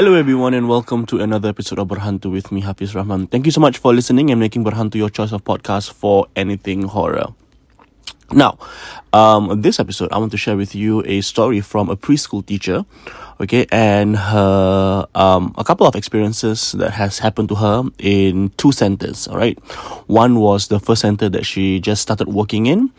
Hello 0.00 0.14
everyone 0.14 0.54
and 0.54 0.66
welcome 0.66 1.04
to 1.04 1.20
another 1.20 1.50
episode 1.50 1.78
of 1.78 1.88
Berhantu 1.88 2.32
with 2.32 2.50
me 2.50 2.62
Hafiz 2.62 2.94
Rahman. 2.94 3.26
Thank 3.26 3.44
you 3.44 3.52
so 3.52 3.60
much 3.60 3.76
for 3.76 3.92
listening 3.92 4.30
and 4.30 4.40
making 4.40 4.64
Berhantu 4.64 4.94
your 4.94 5.10
choice 5.10 5.30
of 5.30 5.44
podcast 5.44 5.92
for 5.92 6.26
anything 6.34 6.84
horror. 6.84 7.34
Now, 8.32 8.56
um, 9.12 9.60
this 9.60 9.78
episode 9.78 10.10
I 10.10 10.16
want 10.16 10.30
to 10.32 10.38
share 10.38 10.56
with 10.56 10.74
you 10.74 11.02
a 11.04 11.20
story 11.20 11.60
from 11.60 11.90
a 11.90 11.98
preschool 11.98 12.46
teacher, 12.46 12.86
okay, 13.42 13.66
and 13.70 14.16
her 14.16 15.06
um, 15.14 15.54
a 15.58 15.64
couple 15.64 15.86
of 15.86 15.94
experiences 15.94 16.72
that 16.72 16.92
has 16.92 17.18
happened 17.18 17.50
to 17.50 17.56
her 17.56 17.82
in 17.98 18.50
two 18.56 18.72
centers. 18.72 19.28
All 19.28 19.36
right, 19.36 19.58
one 20.06 20.40
was 20.40 20.68
the 20.68 20.80
first 20.80 21.02
center 21.02 21.28
that 21.28 21.44
she 21.44 21.78
just 21.78 22.00
started 22.00 22.28
working 22.28 22.64
in, 22.64 22.90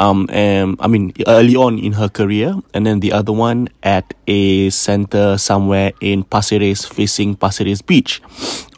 um, 0.00 0.76
I 0.80 0.86
mean 0.88 1.12
early 1.26 1.56
on 1.56 1.78
in 1.78 1.92
her 1.92 2.08
career, 2.08 2.56
and 2.72 2.86
then 2.86 3.00
the 3.00 3.12
other 3.12 3.32
one 3.32 3.68
at 3.82 4.14
a 4.26 4.70
center 4.70 5.36
somewhere 5.36 5.92
in 6.00 6.24
Pasir 6.24 6.60
Ris, 6.60 6.86
facing 6.86 7.36
Pasir 7.36 7.66
Ris 7.66 7.82
Beach. 7.82 8.22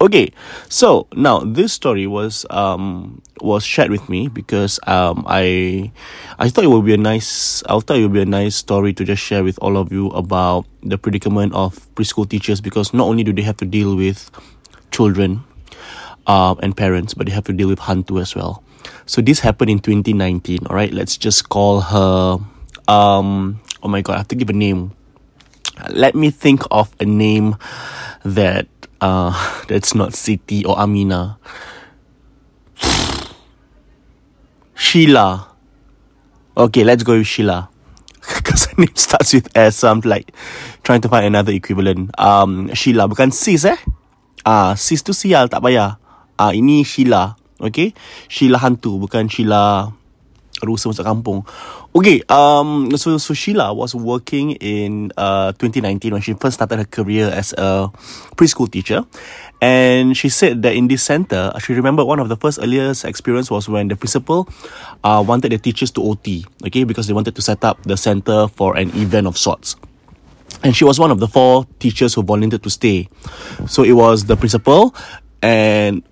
Okay, 0.00 0.32
so 0.68 1.06
now 1.14 1.38
this 1.38 1.72
story 1.72 2.08
was 2.08 2.44
um 2.50 3.22
was 3.40 3.62
shared 3.62 3.90
with 3.90 4.08
me 4.08 4.26
because 4.26 4.80
um 4.86 5.22
I 5.28 5.92
I 6.38 6.48
thought 6.48 6.64
it 6.64 6.74
would 6.74 6.84
be 6.84 6.94
a 6.94 6.98
nice 6.98 7.62
I 7.70 7.78
thought 7.78 7.96
it 7.96 8.02
would 8.02 8.12
be 8.12 8.22
a 8.22 8.26
nice 8.26 8.56
story 8.56 8.92
to 8.94 9.04
just 9.04 9.22
share 9.22 9.44
with 9.44 9.58
all 9.62 9.76
of 9.76 9.92
you 9.92 10.08
about 10.10 10.66
the 10.82 10.98
predicament 10.98 11.54
of 11.54 11.78
preschool 11.94 12.28
teachers 12.28 12.60
because 12.60 12.92
not 12.92 13.06
only 13.06 13.22
do 13.22 13.32
they 13.32 13.42
have 13.42 13.58
to 13.58 13.64
deal 13.64 13.94
with 13.94 14.30
children 14.90 15.44
uh, 16.26 16.54
and 16.62 16.76
parents, 16.76 17.14
but 17.14 17.26
they 17.26 17.32
have 17.32 17.44
to 17.44 17.52
deal 17.52 17.68
with 17.68 17.78
hantu 17.78 18.20
as 18.20 18.34
well. 18.34 18.62
So 19.06 19.20
this 19.20 19.40
happened 19.40 19.70
in 19.70 19.78
2019. 19.78 20.66
All 20.66 20.76
right, 20.76 20.92
let's 20.92 21.16
just 21.16 21.48
call 21.48 21.80
her. 21.80 22.38
Um, 22.88 23.60
oh 23.82 23.88
my 23.88 24.02
god, 24.02 24.14
I 24.14 24.18
have 24.18 24.28
to 24.28 24.36
give 24.36 24.50
a 24.50 24.52
name. 24.52 24.92
Let 25.90 26.14
me 26.14 26.30
think 26.30 26.62
of 26.70 26.94
a 27.00 27.04
name 27.04 27.56
that 28.24 28.68
uh, 29.00 29.34
that's 29.68 29.94
not 29.94 30.10
Siti 30.12 30.66
or 30.66 30.78
Amina. 30.78 31.38
Sheila. 34.74 35.48
Okay, 36.56 36.84
let's 36.84 37.02
go 37.02 37.18
with 37.18 37.26
Sheila. 37.26 37.68
Because 38.34 38.66
her 38.66 38.76
name 38.78 38.94
starts 38.94 39.34
with 39.34 39.50
S, 39.56 39.82
so 39.82 39.90
I'm 39.90 40.00
like 40.04 40.32
trying 40.82 41.00
to 41.02 41.08
find 41.08 41.26
another 41.26 41.52
equivalent. 41.52 42.10
Um, 42.18 42.70
Sheila, 42.74 43.08
bukan 43.08 43.32
sis 43.32 43.64
eh? 43.64 43.78
Ah, 44.42 44.74
sis 44.74 45.02
tu 45.02 45.14
sial, 45.14 45.46
tak 45.50 45.62
payah. 45.62 45.98
Ah, 46.38 46.50
ini 46.50 46.82
Sheila. 46.82 47.38
Okay, 47.62 47.94
Sheila 48.26 48.58
hantu, 48.58 48.98
bukan 48.98 49.30
Sheila 49.30 49.94
rusa 50.62 50.90
masuk 50.90 51.06
kampung. 51.06 51.42
Okay, 51.92 52.22
um, 52.30 52.88
so 52.96 53.18
so 53.18 53.34
Sheila 53.34 53.74
was 53.74 53.94
working 53.94 54.56
in 54.62 55.12
uh 55.18 55.52
2019 55.58 56.12
when 56.14 56.22
she 56.22 56.32
first 56.34 56.56
started 56.56 56.78
her 56.78 56.88
career 56.88 57.28
as 57.28 57.52
a 57.58 57.90
preschool 58.38 58.70
teacher, 58.70 59.04
and 59.60 60.16
she 60.16 60.30
said 60.30 60.62
that 60.62 60.74
in 60.74 60.88
this 60.88 61.02
center, 61.02 61.52
she 61.60 61.74
remembered 61.74 62.06
one 62.06 62.18
of 62.18 62.30
the 62.30 62.38
first 62.38 62.58
earliest 62.62 63.04
experience 63.04 63.50
was 63.50 63.68
when 63.68 63.88
the 63.88 63.96
principal 63.96 64.48
uh 65.04 65.22
wanted 65.22 65.52
the 65.52 65.58
teachers 65.58 65.90
to 65.92 66.00
OT, 66.02 66.46
okay, 66.66 66.84
because 66.84 67.06
they 67.06 67.14
wanted 67.14 67.34
to 67.34 67.42
set 67.42 67.62
up 67.64 67.82
the 67.84 67.96
center 67.96 68.48
for 68.48 68.76
an 68.78 68.88
event 68.96 69.26
of 69.26 69.36
sorts. 69.36 69.76
And 70.62 70.76
she 70.76 70.84
was 70.84 71.00
one 71.00 71.10
of 71.10 71.18
the 71.18 71.26
four 71.26 71.66
teachers 71.80 72.14
who 72.14 72.22
volunteered 72.22 72.62
to 72.62 72.70
stay. 72.70 73.08
So 73.66 73.82
it 73.82 73.98
was 73.98 74.26
the 74.26 74.36
principal 74.36 74.94
and 75.42 76.06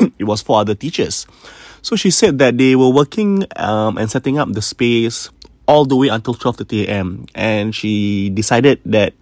it 0.18 0.24
was 0.24 0.42
for 0.42 0.60
other 0.60 0.74
teachers. 0.74 1.26
So 1.82 1.96
she 1.96 2.10
said 2.10 2.38
that 2.38 2.58
they 2.58 2.76
were 2.76 2.90
working 2.90 3.44
um, 3.56 3.96
and 3.96 4.10
setting 4.10 4.38
up 4.38 4.52
the 4.52 4.62
space 4.62 5.30
all 5.66 5.84
the 5.84 5.96
way 5.96 6.08
until 6.08 6.34
12:30 6.34 6.86
a.m. 6.86 7.26
And 7.34 7.72
she 7.74 8.28
decided 8.30 8.80
that, 8.84 9.14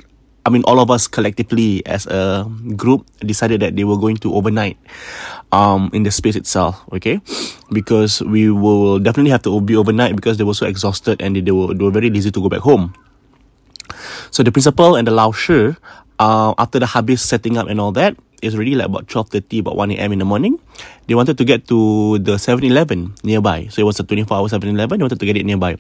I 0.47 0.51
mean, 0.51 0.65
all 0.65 0.81
of 0.81 0.91
us 0.91 1.07
collectively 1.07 1.85
as 1.87 2.07
a 2.07 2.49
group 2.75 3.07
decided 3.21 3.61
that 3.61 3.77
they 3.77 3.85
were 3.85 3.99
going 3.99 4.17
to 4.25 4.35
overnight 4.35 4.81
um, 5.53 5.91
in 5.93 6.03
the 6.03 6.11
space 6.11 6.35
itself, 6.35 6.83
okay? 6.93 7.21
Because 7.71 8.23
we 8.23 8.51
will 8.51 8.99
definitely 8.99 9.31
have 9.31 9.43
to 9.45 9.61
be 9.61 9.77
overnight 9.77 10.17
because 10.17 10.39
they 10.39 10.45
were 10.45 10.57
so 10.57 10.67
exhausted 10.67 11.21
and 11.21 11.37
they 11.37 11.53
were, 11.53 11.75
they 11.75 11.85
were 11.85 11.95
very 11.95 12.11
lazy 12.11 12.33
to 12.33 12.41
go 12.41 12.49
back 12.49 12.65
home. 12.65 12.95
So 14.31 14.43
the 14.43 14.53
principal 14.53 14.97
and 14.97 15.07
the 15.07 15.13
Lao 15.13 15.33
Shi, 15.33 15.77
uh, 16.19 16.55
after 16.59 16.79
the 16.79 16.87
habis 16.87 17.21
setting 17.21 17.57
up 17.57 17.69
and 17.69 17.81
all 17.81 17.93
that, 17.93 18.17
it's 18.43 18.55
already 18.55 18.75
like 18.75 18.87
about 18.87 19.07
12.30, 19.07 19.61
about 19.61 19.77
1 19.77 19.91
a.m. 19.93 20.13
in 20.13 20.19
the 20.19 20.25
morning. 20.25 20.59
They 21.07 21.15
wanted 21.15 21.39
to 21.39 21.45
get 21.45 21.67
to 21.69 22.19
the 22.19 22.39
7-Eleven 22.39 23.15
nearby. 23.25 23.67
So 23.71 23.83
it 23.83 23.85
was 23.85 23.99
a 23.99 24.05
24-hour 24.05 24.49
7-Eleven. 24.49 24.99
They 24.99 25.05
wanted 25.05 25.21
to 25.21 25.27
get 25.27 25.37
it 25.37 25.45
nearby. 25.45 25.77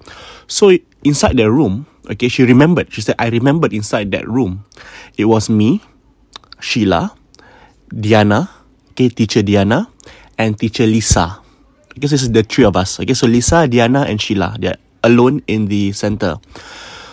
So 0.46 0.72
inside 1.04 1.36
their 1.36 1.52
room, 1.52 1.86
okay, 2.10 2.28
she 2.28 2.42
remembered. 2.42 2.92
She 2.92 3.00
said, 3.00 3.14
I 3.18 3.28
remembered 3.28 3.72
inside 3.72 4.10
that 4.12 4.26
room. 4.26 4.64
It 5.16 5.26
was 5.26 5.48
me, 5.48 5.82
Sheila, 6.60 7.14
Diana, 7.88 8.50
okay, 8.90 9.08
teacher 9.08 9.42
Diana, 9.42 9.88
and 10.36 10.58
teacher 10.58 10.86
Lisa. 10.86 11.40
Because 11.94 12.10
this 12.10 12.22
is 12.22 12.32
the 12.32 12.42
three 12.42 12.64
of 12.64 12.76
us. 12.76 12.98
Okay, 13.00 13.14
so 13.14 13.26
Lisa, 13.26 13.66
Diana, 13.66 14.02
and 14.02 14.20
Sheila. 14.20 14.56
They're 14.58 14.78
alone 15.02 15.42
in 15.46 15.66
the 15.66 15.92
center. 15.92 16.36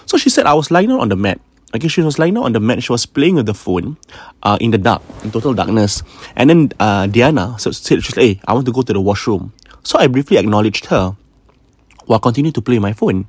So 0.05 0.17
she 0.17 0.29
said, 0.29 0.45
I 0.45 0.53
was 0.53 0.69
lying 0.71 0.91
on 0.91 1.09
the 1.09 1.15
mat. 1.15 1.39
Okay, 1.75 1.91
she 1.91 1.99
was 1.99 2.17
lying 2.17 2.35
down 2.35 2.47
on 2.47 2.53
the 2.53 2.63
mat. 2.63 2.81
She 2.81 2.91
was 2.91 3.05
playing 3.05 3.35
with 3.35 3.47
the 3.47 3.53
phone 3.53 3.97
uh, 4.43 4.57
in 4.61 4.71
the 4.71 4.77
dark, 4.77 5.03
in 5.27 5.31
total 5.31 5.53
darkness. 5.53 6.03
And 6.35 6.49
then 6.49 6.71
uh, 6.79 7.07
Diana 7.07 7.59
said, 7.59 7.75
she's 7.75 8.15
like, 8.15 8.23
hey, 8.23 8.41
I 8.47 8.53
want 8.53 8.65
to 8.65 8.71
go 8.71 8.81
to 8.81 8.93
the 8.93 9.01
washroom. 9.01 9.51
So 9.83 9.99
I 9.99 10.07
briefly 10.07 10.37
acknowledged 10.37 10.85
her 10.87 11.17
while 12.05 12.19
continuing 12.19 12.53
to 12.53 12.61
play 12.61 12.79
my 12.79 12.93
phone. 12.93 13.27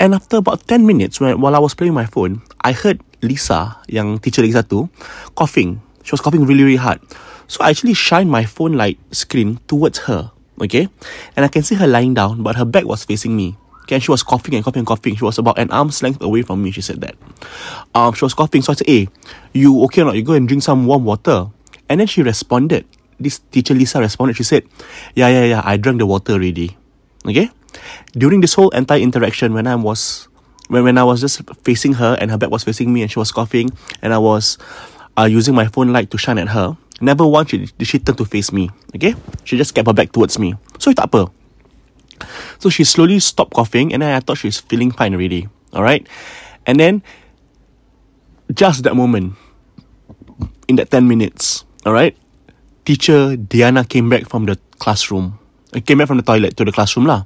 And 0.00 0.14
after 0.14 0.38
about 0.38 0.66
10 0.66 0.86
minutes, 0.86 1.20
when, 1.20 1.40
while 1.42 1.54
I 1.54 1.58
was 1.58 1.74
playing 1.74 1.92
my 1.92 2.06
phone, 2.06 2.40
I 2.62 2.72
heard 2.72 3.02
Lisa, 3.20 3.76
yang 3.86 4.18
teacher 4.18 4.40
Lisa 4.40 4.62
tu, 4.62 4.88
coughing. 5.34 5.82
She 6.04 6.12
was 6.12 6.22
coughing 6.22 6.46
really, 6.46 6.64
really 6.64 6.80
hard. 6.80 7.00
So 7.48 7.60
I 7.60 7.68
actually 7.68 7.94
shined 7.94 8.30
my 8.30 8.44
phone 8.44 8.80
light 8.80 8.98
screen 9.12 9.60
towards 9.68 10.08
her. 10.08 10.32
Okay? 10.62 10.88
And 11.36 11.44
I 11.44 11.48
can 11.48 11.62
see 11.62 11.74
her 11.74 11.86
lying 11.86 12.14
down, 12.14 12.42
but 12.42 12.56
her 12.56 12.64
back 12.64 12.84
was 12.84 13.04
facing 13.04 13.36
me. 13.36 13.58
And 13.90 14.02
she 14.02 14.10
was 14.10 14.22
coughing 14.22 14.54
and 14.54 14.64
coughing 14.64 14.80
and 14.80 14.86
coughing. 14.86 15.16
She 15.16 15.24
was 15.24 15.38
about 15.38 15.58
an 15.58 15.70
arm's 15.70 16.02
length 16.02 16.20
away 16.20 16.42
from 16.42 16.62
me. 16.62 16.70
She 16.70 16.82
said 16.82 17.00
that. 17.00 17.16
Um, 17.94 18.12
she 18.12 18.24
was 18.24 18.34
coughing. 18.34 18.62
So 18.62 18.72
I 18.72 18.76
said, 18.76 18.86
"Hey, 18.86 19.08
you 19.52 19.82
okay 19.88 20.02
or 20.02 20.12
not? 20.12 20.16
You 20.16 20.22
go 20.22 20.34
and 20.34 20.46
drink 20.46 20.62
some 20.62 20.86
warm 20.86 21.04
water." 21.04 21.48
And 21.88 22.00
then 22.00 22.06
she 22.06 22.22
responded. 22.22 22.84
This 23.18 23.40
teacher 23.50 23.74
Lisa 23.74 23.98
responded. 23.98 24.36
She 24.36 24.44
said, 24.44 24.68
"Yeah, 25.16 25.28
yeah, 25.28 25.44
yeah. 25.44 25.62
I 25.64 25.76
drank 25.76 25.98
the 25.98 26.06
water 26.06 26.36
already." 26.36 26.76
Okay. 27.26 27.50
During 28.12 28.40
this 28.40 28.54
whole 28.54 28.70
entire 28.70 29.00
interaction, 29.00 29.52
when 29.52 29.66
I 29.66 29.76
was 29.76 30.28
when 30.68 30.84
when 30.84 30.96
I 30.98 31.04
was 31.04 31.20
just 31.20 31.40
facing 31.64 31.94
her 31.96 32.16
and 32.20 32.30
her 32.30 32.38
back 32.38 32.50
was 32.50 32.64
facing 32.64 32.92
me 32.92 33.02
and 33.02 33.10
she 33.10 33.18
was 33.18 33.32
coughing 33.32 33.72
and 34.02 34.12
I 34.12 34.18
was 34.18 34.58
uh, 35.16 35.24
using 35.24 35.54
my 35.54 35.66
phone 35.66 35.92
light 35.92 36.10
to 36.12 36.18
shine 36.18 36.38
at 36.38 36.48
her, 36.52 36.76
never 37.00 37.26
once 37.26 37.50
did 37.50 37.72
she 37.88 37.98
turn 37.98 38.16
to 38.16 38.24
face 38.24 38.52
me. 38.52 38.70
Okay, 38.94 39.14
she 39.44 39.56
just 39.56 39.74
kept 39.74 39.88
her 39.88 39.96
back 39.96 40.12
towards 40.12 40.38
me. 40.38 40.54
So 40.78 40.92
tak 40.92 41.08
apa. 41.12 41.32
So 42.58 42.68
she 42.68 42.84
slowly 42.84 43.18
stopped 43.20 43.54
coughing 43.54 43.92
and 43.92 44.02
then 44.02 44.14
I 44.14 44.20
thought 44.20 44.38
she's 44.38 44.58
feeling 44.58 44.90
fine 44.90 45.14
already. 45.14 45.48
Alright? 45.74 46.08
And 46.66 46.78
then 46.78 47.02
just 48.52 48.82
that 48.84 48.96
moment, 48.96 49.34
in 50.66 50.76
that 50.76 50.90
10 50.90 51.06
minutes, 51.08 51.64
alright, 51.84 52.16
teacher 52.84 53.36
Diana 53.36 53.84
came 53.84 54.08
back 54.08 54.28
from 54.28 54.46
the 54.46 54.58
classroom. 54.78 55.38
Uh, 55.74 55.80
came 55.84 55.98
back 55.98 56.08
from 56.08 56.16
the 56.16 56.26
toilet 56.26 56.56
to 56.56 56.64
the 56.64 56.72
classroom 56.72 57.06
lah. 57.06 57.24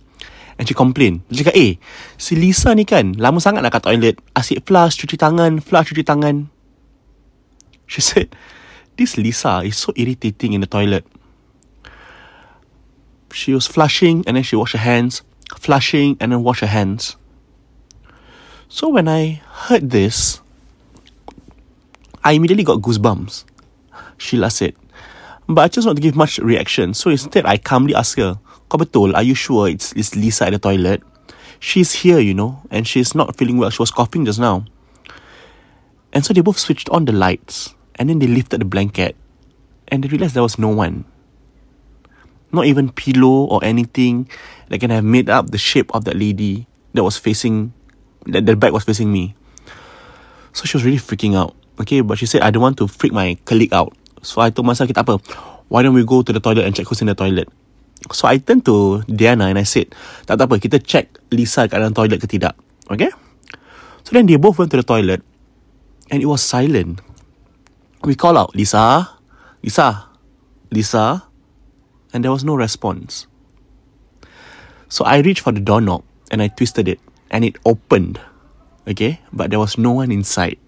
And 0.58 0.68
she 0.68 0.74
complained. 0.74 1.24
Dia 1.32 1.48
cakap, 1.48 1.56
eh, 1.56 1.80
si 2.20 2.36
Lisa 2.36 2.76
ni 2.76 2.84
kan, 2.84 3.16
lama 3.16 3.40
sangat 3.40 3.64
nak 3.64 3.72
kat 3.72 3.88
toilet. 3.88 4.20
Asyik 4.36 4.68
flush, 4.68 5.00
cuci 5.00 5.16
tangan, 5.16 5.58
flush, 5.64 5.90
cuci 5.90 6.04
tangan. 6.04 6.52
She 7.88 8.04
said, 8.04 8.36
this 8.98 9.16
Lisa 9.16 9.64
is 9.64 9.80
so 9.80 9.96
irritating 9.96 10.52
in 10.52 10.60
the 10.60 10.68
toilet 10.68 11.08
she 13.32 13.54
was 13.54 13.66
flushing 13.66 14.24
and 14.26 14.36
then 14.36 14.44
she 14.44 14.56
washed 14.56 14.72
her 14.72 14.78
hands, 14.78 15.22
flushing 15.56 16.16
and 16.20 16.32
then 16.32 16.42
wash 16.42 16.60
her 16.60 16.66
hands. 16.66 17.16
So 18.68 18.88
when 18.88 19.08
I 19.08 19.42
heard 19.50 19.90
this, 19.90 20.40
I 22.24 22.32
immediately 22.32 22.64
got 22.64 22.80
goosebumps. 22.80 23.44
Sheila 24.16 24.50
said. 24.50 24.74
But 25.48 25.62
I 25.62 25.68
just 25.68 25.86
not 25.86 25.96
to 25.96 26.02
give 26.02 26.14
much 26.14 26.38
reaction. 26.38 26.94
So 26.94 27.10
instead, 27.10 27.44
I 27.44 27.58
calmly 27.58 27.94
asked 27.94 28.16
her, 28.18 28.38
Kau 28.68 28.78
are 29.12 29.22
you 29.22 29.34
sure 29.34 29.68
it's, 29.68 29.92
it's 29.92 30.14
Lisa 30.14 30.46
at 30.46 30.50
the 30.50 30.58
toilet? 30.58 31.02
She's 31.58 31.92
here, 31.92 32.18
you 32.18 32.32
know, 32.32 32.62
and 32.70 32.86
she's 32.88 33.14
not 33.14 33.36
feeling 33.36 33.58
well. 33.58 33.70
She 33.70 33.82
was 33.82 33.90
coughing 33.90 34.24
just 34.24 34.38
now. 34.38 34.64
And 36.12 36.24
so 36.24 36.32
they 36.32 36.40
both 36.40 36.58
switched 36.58 36.88
on 36.90 37.04
the 37.04 37.12
lights, 37.12 37.74
and 37.96 38.08
then 38.08 38.18
they 38.18 38.26
lifted 38.26 38.60
the 38.60 38.64
blanket, 38.64 39.16
and 39.88 40.02
they 40.02 40.08
realized 40.08 40.34
there 40.34 40.42
was 40.42 40.58
no 40.58 40.68
one 40.68 41.04
not 42.52 42.68
even 42.68 42.92
pillow 42.92 43.48
or 43.48 43.64
anything 43.64 44.28
that 44.68 44.78
can 44.78 44.90
have 44.92 45.04
made 45.04 45.28
up 45.28 45.50
the 45.50 45.58
shape 45.58 45.90
of 45.96 46.04
that 46.04 46.16
lady 46.16 46.68
that 46.94 47.02
was 47.02 47.16
facing 47.16 47.72
that 48.28 48.46
the 48.46 48.54
back 48.54 48.72
was 48.72 48.84
facing 48.84 49.10
me. 49.10 49.34
So 50.52 50.64
she 50.64 50.76
was 50.76 50.84
really 50.84 51.00
freaking 51.00 51.34
out. 51.34 51.56
Okay, 51.80 52.04
but 52.04 52.20
she 52.20 52.26
said 52.26 52.42
I 52.42 52.52
don't 52.52 52.62
want 52.62 52.76
to 52.78 52.86
freak 52.86 53.12
my 53.12 53.36
colleague 53.44 53.72
out. 53.72 53.96
So 54.22 54.40
I 54.40 54.50
told 54.50 54.68
myself, 54.68 54.86
kita 54.86 55.02
apa? 55.02 55.18
Why 55.72 55.82
don't 55.82 55.96
we 55.96 56.04
go 56.04 56.20
to 56.20 56.30
the 56.30 56.38
toilet 56.38 56.68
and 56.68 56.76
check 56.76 56.86
who's 56.86 57.00
in 57.00 57.08
the 57.08 57.16
toilet? 57.16 57.48
So 58.12 58.28
I 58.28 58.38
turned 58.38 58.66
to 58.66 59.02
Diana 59.08 59.48
and 59.48 59.58
I 59.58 59.64
said, 59.64 59.94
tak, 60.28 60.36
tak 60.36 60.46
apa, 60.50 60.60
kita 60.60 60.78
check 60.84 61.08
Lisa 61.32 61.64
kat 61.66 61.80
dalam 61.80 61.96
toilet 61.96 62.20
ke 62.20 62.28
tidak. 62.28 62.54
Okay? 62.92 63.08
So 64.04 64.12
then 64.12 64.28
they 64.28 64.36
both 64.36 64.58
went 64.58 64.70
to 64.74 64.78
the 64.78 64.86
toilet 64.86 65.24
and 66.12 66.20
it 66.20 66.28
was 66.28 66.44
silent. 66.44 67.00
We 68.02 68.18
call 68.18 68.36
out, 68.36 68.52
Lisa, 68.52 69.16
Lisa, 69.62 70.10
Lisa, 70.68 71.22
and 72.12 72.24
there 72.24 72.30
was 72.30 72.44
no 72.44 72.54
response. 72.54 73.26
So 74.88 75.04
I 75.04 75.18
reached 75.18 75.40
for 75.40 75.52
the 75.52 75.60
doorknob 75.60 76.04
and 76.30 76.42
I 76.42 76.48
twisted 76.48 76.88
it 76.88 77.00
and 77.30 77.44
it 77.44 77.56
opened. 77.64 78.20
Okay, 78.86 79.20
but 79.32 79.50
there 79.50 79.58
was 79.58 79.78
no 79.78 79.92
one 79.92 80.10
inside. 80.10 80.58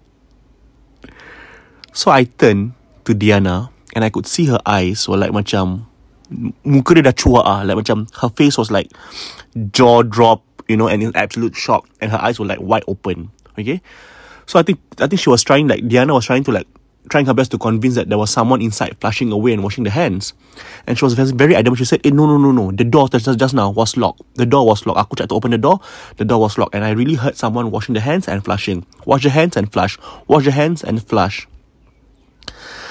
So 1.93 2.11
I 2.11 2.23
turned 2.25 2.73
to 3.05 3.13
Diana 3.13 3.69
and 3.93 4.03
I 4.03 4.09
could 4.09 4.27
see 4.27 4.45
her 4.45 4.59
eyes 4.65 5.07
were 5.07 5.17
like 5.17 5.31
macam 5.31 5.87
muka 6.65 6.97
dia 6.97 7.05
dah 7.05 7.15
cuak 7.15 7.45
ah 7.45 7.61
like 7.61 7.77
macam 7.77 8.09
her 8.19 8.31
face 8.33 8.57
was 8.57 8.73
like 8.73 8.89
jaw 9.71 10.01
drop 10.01 10.41
you 10.67 10.75
know 10.75 10.89
and 10.89 11.05
in 11.05 11.13
absolute 11.13 11.53
shock 11.53 11.85
and 12.01 12.09
her 12.09 12.17
eyes 12.17 12.41
were 12.41 12.49
like 12.49 12.57
wide 12.59 12.83
open 12.89 13.29
okay 13.55 13.79
so 14.49 14.57
I 14.57 14.63
think 14.65 14.81
I 14.97 15.05
think 15.05 15.21
she 15.21 15.29
was 15.29 15.45
trying 15.45 15.69
like 15.69 15.85
Diana 15.85 16.17
was 16.17 16.25
trying 16.25 16.43
to 16.49 16.51
like 16.51 16.67
trying 17.09 17.25
her 17.25 17.33
best 17.33 17.51
to 17.51 17.57
convince 17.57 17.95
that 17.95 18.09
there 18.09 18.17
was 18.17 18.29
someone 18.29 18.61
inside 18.61 18.97
flushing 18.99 19.31
away 19.31 19.53
and 19.53 19.63
washing 19.63 19.83
the 19.83 19.89
hands. 19.89 20.33
And 20.87 20.97
she 20.97 21.05
was 21.05 21.13
very 21.13 21.55
adamant. 21.55 21.77
She 21.79 21.85
said, 21.85 22.05
eh, 22.05 22.09
no, 22.09 22.25
no, 22.25 22.37
no, 22.37 22.51
no. 22.51 22.71
The 22.71 22.83
door 22.83 23.09
just, 23.09 23.37
just 23.37 23.53
now 23.53 23.69
was 23.69 23.97
locked. 23.97 24.21
The 24.35 24.45
door 24.45 24.65
was 24.65 24.85
locked. 24.85 24.99
Aku 24.99 25.15
tried 25.15 25.29
to 25.29 25.35
open 25.35 25.51
the 25.51 25.57
door. 25.57 25.79
The 26.17 26.25
door 26.25 26.39
was 26.39 26.57
locked. 26.57 26.75
And 26.75 26.83
I 26.83 26.91
really 26.91 27.15
heard 27.15 27.35
someone 27.35 27.71
washing 27.71 27.93
the 27.93 28.01
hands 28.01 28.27
and 28.27 28.43
flushing. 28.43 28.85
Wash 29.05 29.23
the 29.23 29.29
hands 29.29 29.57
and 29.57 29.71
flush. 29.71 29.97
Wash 30.27 30.45
the 30.45 30.51
hands 30.51 30.83
and 30.83 31.01
flush. 31.01 31.47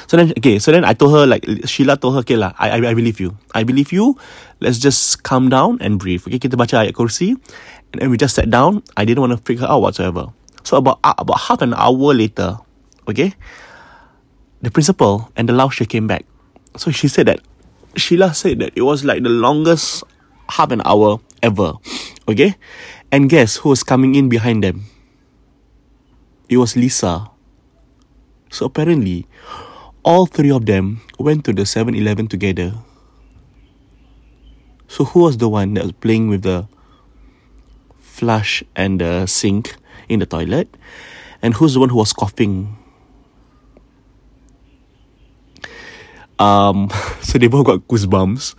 So 0.07 0.17
then, 0.19 0.33
okay, 0.37 0.59
so 0.59 0.71
then 0.71 0.85
I 0.85 0.93
told 0.93 1.15
her, 1.15 1.27
like, 1.27 1.45
Sheila 1.65 1.97
told 1.97 2.15
her, 2.15 2.21
okay 2.21 2.37
lah, 2.37 2.53
I, 2.59 2.77
I, 2.77 2.91
I 2.91 2.95
believe 2.95 3.21
you. 3.21 3.37
I 3.55 3.65
believe 3.65 3.91
you. 3.91 4.19
Let's 4.61 4.79
just 4.79 5.23
calm 5.23 5.49
down 5.49 5.79
and 5.81 5.99
breathe. 5.99 6.23
Okay, 6.29 6.39
kita 6.39 6.61
baca 6.61 6.85
ayat 6.85 6.93
kursi. 6.93 7.41
And 7.93 8.03
then 8.03 8.11
we 8.11 8.19
just 8.21 8.37
sat 8.37 8.51
down. 8.51 8.85
I 8.97 9.05
didn't 9.09 9.25
want 9.25 9.33
to 9.33 9.41
freak 9.41 9.61
her 9.61 9.71
out 9.71 9.81
whatsoever. 9.81 10.29
So 10.63 10.77
about, 10.77 11.01
uh, 11.05 11.15
about 11.17 11.41
half 11.41 11.63
an 11.63 11.73
hour 11.73 12.13
later, 12.13 12.61
okay, 13.09 13.33
the 14.65 14.71
principal 14.71 15.31
and 15.37 15.49
the 15.49 15.53
Lao 15.53 15.69
Shi 15.69 15.87
came 15.87 16.07
back. 16.07 16.25
So 16.77 16.91
she 16.91 17.09
said 17.09 17.27
that, 17.27 17.41
Sheila 17.97 18.35
said 18.35 18.59
that 18.61 18.73
it 18.75 18.83
was 18.83 19.05
like 19.05 19.23
the 19.23 19.29
longest 19.29 20.03
half 20.49 20.73
an 20.73 20.83
hour 20.85 21.21
ever. 21.43 21.75
Okay? 22.27 22.57
And 23.13 23.29
guess 23.29 23.57
who 23.57 23.69
was 23.69 23.83
coming 23.83 24.15
in 24.15 24.29
behind 24.29 24.65
them? 24.65 24.85
It 26.49 26.57
was 26.57 26.77
Lisa. 26.77 27.31
So 28.51 28.67
apparently, 28.67 29.27
all 30.05 30.27
three 30.27 30.51
of 30.51 30.67
them 30.67 31.03
went 31.19 31.45
to 31.45 31.53
the 31.53 31.67
7 31.67 31.95
Eleven 31.95 32.29
together. 32.29 32.75
So, 34.87 35.05
who 35.05 35.21
was 35.21 35.39
the 35.39 35.49
one 35.49 35.75
that 35.75 35.83
was 35.83 35.93
playing 35.93 36.29
with 36.29 36.43
the 36.43 36.69
flush 37.99 38.63
and 38.77 39.01
the 39.01 39.27
sink 39.27 39.75
in 40.09 40.21
the 40.21 40.27
toilet? 40.27 40.69
And 41.43 41.55
who's 41.55 41.75
the 41.75 41.81
one 41.81 41.89
who 41.89 41.97
was 41.97 42.13
coughing? 42.13 42.77
Um, 46.39 46.91
so 47.23 47.39
they 47.39 47.47
both 47.47 47.67
got 47.67 47.87
goosebumps, 47.87 48.55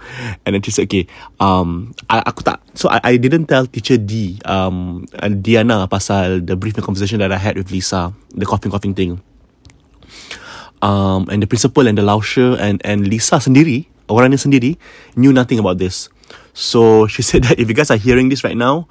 and 0.45 0.55
then 0.55 0.61
she 0.63 0.71
said, 0.71 0.87
"Okay, 0.87 1.07
um, 1.43 1.91
I, 2.07 2.23
aku 2.23 2.41
tak." 2.43 2.63
So 2.73 2.87
I, 2.87 3.01
I 3.03 3.13
didn't 3.17 3.51
tell 3.51 3.67
teacher 3.67 3.99
D, 3.99 4.39
um, 4.47 5.05
and 5.19 5.43
Diana 5.43 5.87
pasal 5.91 6.39
the 6.39 6.55
brief 6.55 6.79
conversation 6.79 7.19
that 7.19 7.35
I 7.35 7.39
had 7.39 7.59
with 7.59 7.71
Lisa, 7.71 8.15
the 8.31 8.47
coughing 8.47 8.71
coughing 8.71 8.95
thing 8.95 9.19
um, 10.81 11.27
and 11.29 11.41
the 11.41 11.47
principal 11.47 11.87
and 11.87 11.97
the 11.97 12.05
Lao 12.05 12.21
Shi 12.21 12.55
and 12.61 12.81
and 12.85 13.07
Lisa 13.07 13.41
sendiri 13.41 13.89
orang 14.05 14.29
ni 14.29 14.37
sendiri 14.37 14.71
knew 15.17 15.33
nothing 15.33 15.57
about 15.57 15.81
this. 15.81 16.09
So 16.53 17.07
she 17.11 17.25
said 17.25 17.49
that 17.49 17.57
if 17.59 17.67
you 17.67 17.75
guys 17.75 17.91
are 17.91 17.99
hearing 17.99 18.29
this 18.29 18.45
right 18.45 18.57
now, 18.57 18.87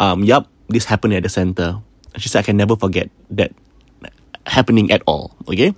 um, 0.00 0.24
yup, 0.24 0.48
this 0.72 0.88
happened 0.88 1.14
at 1.14 1.22
the 1.22 1.32
center. 1.32 1.84
And 2.16 2.20
she 2.22 2.28
said 2.32 2.40
I 2.40 2.46
can 2.48 2.56
never 2.56 2.76
forget 2.76 3.12
that 3.36 3.52
happening 4.48 4.90
at 4.90 5.04
all. 5.04 5.36
Okay, 5.44 5.76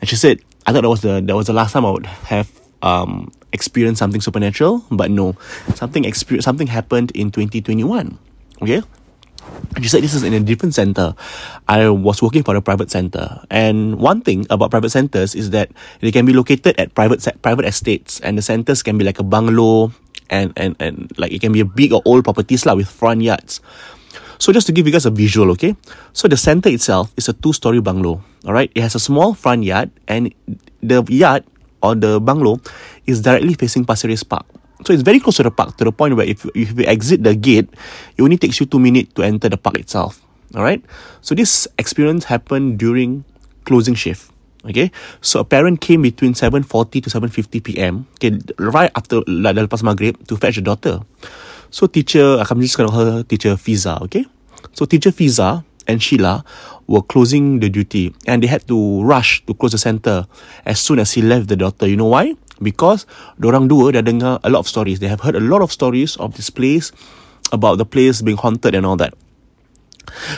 and 0.00 0.06
she 0.06 0.14
said 0.14 0.38
I 0.66 0.72
thought 0.72 0.82
that 0.82 0.88
was 0.88 1.02
the 1.02 1.20
that 1.20 1.36
was 1.36 1.46
the 1.46 1.52
last 1.52 1.72
time 1.72 1.84
I 1.84 1.90
would 1.90 2.06
have 2.06 2.50
um 2.82 3.30
experienced 3.52 3.98
something 3.98 4.20
supernatural, 4.20 4.84
but 4.90 5.10
no, 5.10 5.36
something 5.74 6.04
experience 6.04 6.44
something 6.44 6.66
happened 6.66 7.10
in 7.12 7.30
2021. 7.30 8.18
Okay, 8.62 8.82
she 9.82 9.88
said 9.88 10.02
this 10.02 10.14
is 10.14 10.22
in 10.22 10.32
a 10.34 10.40
different 10.40 10.74
center. 10.74 11.14
I 11.68 11.88
was 11.88 12.22
working 12.22 12.42
for 12.42 12.54
a 12.54 12.62
private 12.62 12.90
center, 12.90 13.42
and 13.50 13.98
one 13.98 14.22
thing 14.22 14.46
about 14.50 14.70
private 14.70 14.90
centers 14.90 15.34
is 15.34 15.50
that 15.50 15.70
they 16.00 16.12
can 16.12 16.26
be 16.26 16.32
located 16.32 16.78
at 16.78 16.94
private 16.94 17.26
private 17.42 17.66
estates, 17.66 18.20
and 18.20 18.38
the 18.38 18.42
centers 18.42 18.82
can 18.82 18.98
be 18.98 19.04
like 19.04 19.18
a 19.18 19.26
bungalow, 19.26 19.92
and 20.30 20.52
and 20.56 20.76
and 20.78 21.10
like 21.18 21.32
it 21.32 21.40
can 21.40 21.52
be 21.52 21.60
a 21.60 21.66
big 21.66 21.92
or 21.92 22.02
old 22.04 22.24
properties 22.24 22.64
lah 22.66 22.74
with 22.74 22.88
front 22.88 23.22
yards. 23.22 23.60
So 24.42 24.50
just 24.50 24.66
to 24.66 24.74
give 24.74 24.90
you 24.90 24.92
guys 24.92 25.06
a 25.06 25.14
visual, 25.14 25.54
okay? 25.54 25.78
So 26.10 26.26
the 26.26 26.34
center 26.34 26.66
itself 26.66 27.14
is 27.14 27.30
a 27.30 27.32
two-story 27.32 27.78
bungalow. 27.78 28.18
All 28.42 28.50
right, 28.50 28.74
it 28.74 28.82
has 28.82 28.98
a 28.98 28.98
small 28.98 29.38
front 29.38 29.62
yard, 29.62 29.94
and 30.10 30.34
the 30.82 31.06
yard 31.06 31.46
or 31.78 31.94
the 31.94 32.18
bungalow 32.18 32.58
is 33.06 33.22
directly 33.22 33.54
facing 33.54 33.86
Pasir 33.86 34.10
Ris 34.10 34.26
Park. 34.26 34.42
So 34.82 34.90
it's 34.90 35.06
very 35.06 35.22
close 35.22 35.38
to 35.38 35.46
the 35.46 35.54
park 35.54 35.78
to 35.78 35.86
the 35.86 35.94
point 35.94 36.18
where 36.18 36.26
if, 36.26 36.42
if 36.58 36.74
you 36.74 36.82
exit 36.90 37.22
the 37.22 37.38
gate, 37.38 37.70
it 38.18 38.22
only 38.22 38.34
takes 38.34 38.58
you 38.58 38.66
two 38.66 38.82
minutes 38.82 39.14
to 39.14 39.22
enter 39.22 39.48
the 39.48 39.56
park 39.56 39.78
itself. 39.78 40.18
All 40.58 40.66
right. 40.66 40.82
So 41.20 41.36
this 41.36 41.68
experience 41.78 42.24
happened 42.24 42.82
during 42.82 43.22
closing 43.62 43.94
shift. 43.94 44.32
Okay. 44.66 44.90
So 45.20 45.38
a 45.38 45.44
parent 45.44 45.80
came 45.80 46.02
between 46.02 46.34
7.40 46.34 47.06
to 47.06 47.10
7.50 47.10 47.62
p.m. 47.62 48.08
Okay. 48.18 48.42
Right 48.58 48.90
after 48.96 49.22
like, 49.28 49.54
lepas 49.54 49.86
maghrib 49.86 50.18
to 50.26 50.36
fetch 50.36 50.56
the 50.56 50.66
daughter. 50.66 51.06
So 51.72 51.88
teacher, 51.88 52.44
I'm 52.44 52.60
just 52.60 52.76
to 52.76 52.86
call 52.86 52.92
her 52.92 53.22
teacher 53.24 53.56
Fiza. 53.56 53.98
Okay. 54.06 54.28
So 54.76 54.84
teacher 54.84 55.10
Fiza 55.10 55.64
and 55.88 55.98
Sheila 55.98 56.44
were 56.86 57.02
closing 57.02 57.58
the 57.58 57.72
duty 57.72 58.14
and 58.28 58.44
they 58.44 58.46
had 58.46 58.68
to 58.68 59.02
rush 59.02 59.42
to 59.46 59.54
close 59.54 59.72
the 59.72 59.82
center 59.82 60.28
as 60.68 60.78
soon 60.78 61.00
as 61.00 61.10
he 61.16 61.22
left 61.24 61.48
the 61.48 61.56
daughter. 61.56 61.88
You 61.88 61.96
know 61.96 62.12
why? 62.12 62.36
because 62.62 63.04
orang 63.42 63.66
dua 63.66 63.98
dah 63.98 64.02
dengar 64.06 64.38
a 64.46 64.48
lot 64.48 64.62
of 64.64 64.70
stories. 64.70 65.02
They 65.02 65.10
have 65.10 65.20
heard 65.20 65.34
a 65.34 65.42
lot 65.42 65.60
of 65.60 65.74
stories 65.74 66.16
of 66.22 66.38
this 66.38 66.48
place 66.48 66.94
about 67.50 67.76
the 67.76 67.84
place 67.84 68.22
being 68.22 68.38
haunted 68.38 68.72
and 68.78 68.86
all 68.86 68.96
that. 69.02 69.12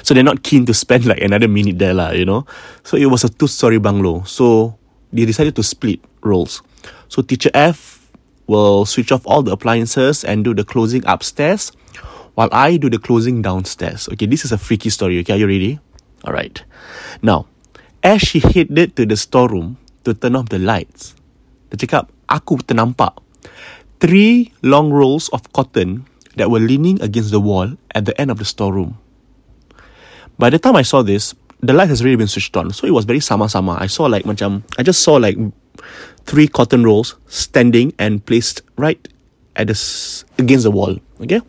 So 0.03 0.17
they're 0.17 0.27
not 0.27 0.43
keen 0.43 0.67
to 0.67 0.75
spend 0.75 1.05
like 1.05 1.21
another 1.21 1.47
minute 1.47 1.79
there 1.79 1.95
lah, 1.95 2.11
you 2.17 2.25
know. 2.25 2.49
So 2.83 2.97
it 2.97 3.07
was 3.07 3.23
a 3.23 3.31
two-story 3.31 3.79
bungalow. 3.79 4.25
So 4.25 4.77
they 5.13 5.25
decided 5.29 5.55
to 5.57 5.63
split 5.63 6.01
roles. 6.25 6.65
So 7.09 7.23
teacher 7.23 7.53
F 7.55 7.94
will 8.47 8.85
switch 8.85 9.13
off 9.13 9.27
all 9.27 9.43
the 9.43 9.53
appliances 9.53 10.25
and 10.25 10.45
do 10.45 10.55
the 10.55 10.65
closing 10.65 11.03
upstairs 11.07 11.73
while 12.35 12.49
I 12.53 12.77
do 12.77 12.91
the 12.91 12.99
closing 12.99 13.43
downstairs. 13.43 14.09
Okay, 14.13 14.27
this 14.27 14.45
is 14.45 14.53
a 14.53 14.59
freaky 14.59 14.91
story. 14.91 15.19
Okay, 15.21 15.35
are 15.35 15.37
you 15.37 15.47
ready? 15.47 15.79
All 16.25 16.33
right. 16.33 16.63
Now, 17.23 17.47
as 18.03 18.23
she 18.23 18.41
headed 18.41 18.97
to 18.97 19.07
the 19.07 19.17
storeroom 19.17 19.79
to 20.05 20.15
turn 20.15 20.37
off 20.37 20.49
the 20.49 20.59
lights, 20.59 21.15
dia 21.71 21.79
cakap, 21.81 22.11
aku 22.29 22.61
ternampak 22.65 23.17
three 24.01 24.53
long 24.61 24.93
rolls 24.93 25.33
of 25.33 25.47
cotton 25.57 26.05
that 26.37 26.51
were 26.51 26.61
leaning 26.61 27.01
against 27.01 27.31
the 27.31 27.41
wall 27.41 27.71
at 27.95 28.05
the 28.05 28.13
end 28.21 28.31
of 28.31 28.39
the 28.39 28.45
storeroom. 28.45 28.99
By 30.37 30.51
the 30.51 30.59
time 30.59 30.77
I 30.77 30.83
saw 30.83 31.01
this, 31.01 31.33
the 31.63 31.73
light 31.73 31.89
has 31.89 32.03
already 32.03 32.17
been 32.17 32.29
switched 32.29 32.57
on. 32.57 32.75
So 32.75 32.87
it 32.87 32.93
was 32.93 33.07
very 33.07 33.21
sama-sama. 33.21 33.79
I 33.81 33.87
saw 33.87 34.05
like 34.05 34.25
macam, 34.27 34.67
I 34.77 34.83
just 34.83 35.01
saw 35.01 35.15
like 35.15 35.39
three 36.25 36.49
cotton 36.49 36.85
rolls 36.85 37.17
standing 37.27 37.93
and 37.99 38.25
placed 38.25 38.63
right 38.77 39.09
at 39.57 39.69
the, 39.69 40.25
against 40.39 40.65
the 40.65 40.71
wall. 40.71 40.99
Okay? 41.21 41.41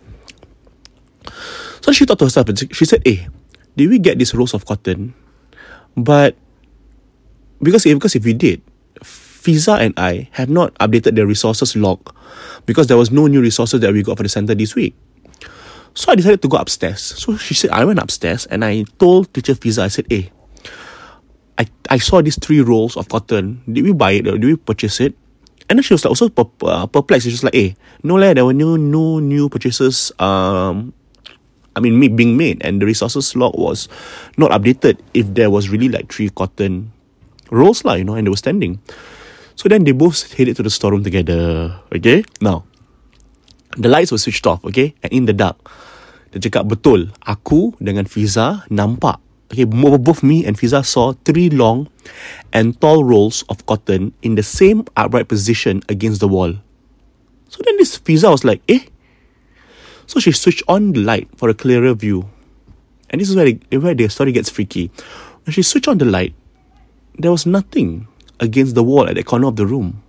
So 1.82 1.92
she 1.92 2.06
thought 2.06 2.20
to 2.20 2.26
herself, 2.26 2.48
she 2.72 2.86
said, 2.86 3.02
eh, 3.06 3.28
did 3.78 3.90
we 3.90 4.00
get 4.00 4.18
these 4.18 4.34
rolls 4.34 4.54
of 4.54 4.66
cotton? 4.66 5.14
But 5.96 6.36
because, 7.62 7.84
because 7.84 8.16
if 8.16 8.26
we 8.26 8.34
did, 8.34 8.62
Fiza 9.02 9.80
and 9.80 9.94
I 9.96 10.28
have 10.32 10.50
not 10.50 10.74
updated 10.76 11.16
the 11.16 11.26
resources 11.26 11.76
log 11.76 12.14
because 12.66 12.88
there 12.88 12.98
was 12.98 13.12
no 13.12 13.28
new 13.28 13.42
resources 13.42 13.80
that 13.82 13.94
we 13.94 14.02
got 14.02 14.18
for 14.18 14.24
the 14.24 14.30
center 14.30 14.56
this 14.56 14.74
week. 14.74 14.96
So 15.94 16.12
I 16.12 16.16
decided 16.16 16.42
to 16.42 16.48
go 16.48 16.58
upstairs. 16.58 17.02
So 17.02 17.38
she 17.38 17.54
said, 17.54 17.70
I 17.70 17.86
went 17.86 18.00
upstairs 18.00 18.48
and 18.48 18.66
I 18.66 18.86
told 18.98 19.34
teacher 19.34 19.54
Fiza, 19.54 19.84
I 19.84 19.88
said, 19.88 20.08
hey, 20.10 20.32
I, 21.58 21.68
I 21.90 21.98
saw 21.98 22.22
these 22.22 22.40
three 22.40 22.62
rolls 22.62 22.98
of 22.98 23.08
cotton. 23.08 23.64
Did 23.72 23.84
we 23.84 23.94
buy 23.94 24.20
it 24.20 24.28
or 24.28 24.38
did 24.38 24.46
we 24.46 24.56
purchase 24.56 25.00
it? 25.00 25.16
And 25.70 25.80
then 25.80 25.84
she 25.84 25.94
was 25.94 26.06
like 26.06 26.12
also 26.12 26.30
uh, 26.30 26.86
perplexed. 26.86 27.26
She 27.26 27.34
was 27.34 27.44
like, 27.44 27.56
hey, 27.56 27.76
no, 28.04 28.16
leh, 28.16 28.34
there 28.34 28.46
were 28.46 28.54
no, 28.54 28.76
no 28.76 29.20
new 29.20 29.50
purchases 29.50 30.12
um, 30.20 30.94
I 31.76 31.84
mean, 31.84 32.00
being 32.16 32.38
made, 32.40 32.64
and 32.64 32.82
the 32.82 32.88
resources 32.88 33.36
log 33.36 33.60
was 33.60 33.92
not 34.40 34.52
updated 34.52 35.04
if 35.14 35.28
there 35.36 35.52
was 35.52 35.68
really 35.68 35.90
like 35.92 36.08
three 36.08 36.32
cotton 36.32 36.96
rolls, 37.52 37.84
lah, 37.84 38.00
you 38.00 38.08
know, 38.08 38.16
and 38.16 38.26
they 38.26 38.32
were 38.32 38.40
standing. 38.40 38.80
So 39.60 39.68
then 39.68 39.84
they 39.84 39.92
both 39.92 40.32
headed 40.34 40.56
to 40.56 40.64
the 40.64 40.72
storeroom 40.72 41.04
together. 41.04 41.76
Okay? 41.92 42.24
Now, 42.40 42.64
the 43.76 43.90
lights 43.92 44.12
were 44.12 44.18
switched 44.18 44.48
off, 44.48 44.64
okay? 44.64 44.96
And 45.04 45.12
in 45.12 45.26
the 45.28 45.36
dark, 45.36 45.60
dia 46.32 46.48
cakap, 46.48 46.72
betul, 46.72 47.12
aku 47.28 47.76
dengan 47.84 48.08
Fiza 48.08 48.64
nampak. 48.72 49.20
Okay, 49.52 49.64
both 49.64 50.24
me 50.24 50.46
and 50.46 50.58
Fiza 50.58 50.86
saw 50.86 51.14
three 51.24 51.50
long 51.50 51.88
and 52.52 52.80
tall 52.82 53.04
rolls 53.04 53.44
of 53.50 53.66
cotton 53.66 54.14
in 54.22 54.36
the 54.36 54.44
same 54.44 54.86
upright 54.98 55.28
position 55.28 55.84
against 55.88 56.20
the 56.20 56.28
wall. 56.28 56.54
So 57.50 57.62
then 57.64 57.78
this 57.78 57.98
Fiza 58.00 58.32
was 58.32 58.44
like, 58.44 58.62
eh? 58.68 58.80
So 60.08 60.20
she 60.20 60.32
switched 60.32 60.64
on 60.68 60.94
the 60.94 61.02
light 61.02 61.30
for 61.38 61.50
a 61.50 61.54
clearer 61.54 61.94
view. 61.94 62.30
And 63.10 63.22
this 63.22 63.30
is 63.30 63.36
where 63.36 63.46
the, 63.46 63.78
where 63.78 63.94
the 63.94 64.08
story 64.10 64.32
gets 64.32 64.50
freaky. 64.50 64.92
When 65.46 65.54
she 65.54 65.62
switched 65.62 65.88
on 65.88 66.00
the 66.00 66.06
light, 66.06 66.34
there 67.18 67.32
was 67.32 67.46
nothing 67.46 68.08
against 68.40 68.76
the 68.76 68.84
wall 68.84 69.08
at 69.08 69.16
the 69.16 69.24
corner 69.24 69.48
of 69.48 69.56
the 69.56 69.66
room. 69.66 70.02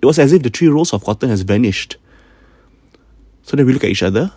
It 0.00 0.06
was 0.06 0.18
as 0.18 0.32
if 0.32 0.42
the 0.42 0.50
three 0.50 0.68
rolls 0.68 0.92
of 0.92 1.04
cotton 1.04 1.30
has 1.30 1.42
vanished. 1.42 1.96
So 3.42 3.56
then 3.56 3.66
we 3.66 3.72
look 3.72 3.84
at 3.84 3.90
each 3.90 4.02
other. 4.02 4.32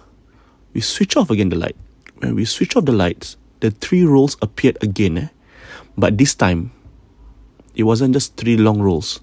We 0.73 0.81
switch 0.81 1.17
off 1.17 1.29
again 1.29 1.49
the 1.49 1.57
light. 1.57 1.75
When 2.17 2.35
we 2.35 2.45
switch 2.45 2.75
off 2.75 2.85
the 2.85 2.91
lights, 2.91 3.37
the 3.65 3.71
three 3.71 4.05
rolls 4.05 4.37
appeared 4.45 4.77
again. 4.81 5.17
Eh? 5.17 5.29
But 5.97 6.21
this 6.21 6.37
time, 6.37 6.69
it 7.73 7.81
wasn't 7.81 8.13
just 8.13 8.37
three 8.37 8.57
long 8.57 8.77
rolls. 8.77 9.21